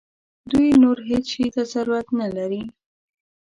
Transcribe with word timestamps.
دوی 0.51 0.67
نور 0.81 0.97
هیڅ 1.09 1.25
شي 1.33 1.45
ته 1.55 1.61
ضرورت 1.73 2.07
نه 2.19 2.27
لري. 2.35 2.63